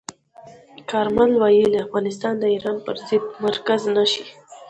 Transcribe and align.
کارمل 0.91 1.31
ویلي، 1.41 1.79
افغانستان 1.85 2.33
د 2.39 2.43
ایران 2.53 2.77
پر 2.85 2.95
ضد 3.07 3.23
مرکز 3.45 3.81
نه 3.95 4.05
شي. 4.11 4.25